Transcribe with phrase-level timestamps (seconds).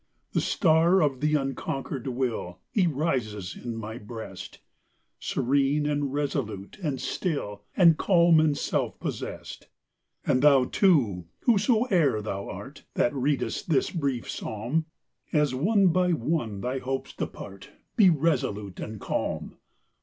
[0.33, 4.57] The star of the unconquered will, He rises in my breast,
[5.19, 9.67] Serene, and resolute, and still, And calm, and self possessed.
[10.25, 14.87] And thou, too, whosoe'er thou art, That readest this brief psalm,
[15.33, 19.57] As one by one thy hopes depart, Be resolute and calm.